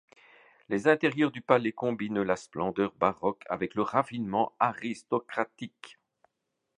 [0.67, 5.99] Les intérieurs du palais combinent la splendeur baroque avec le raffinement aristocratique.